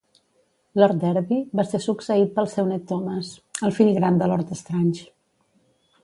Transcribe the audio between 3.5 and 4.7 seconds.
el fill gran de Lord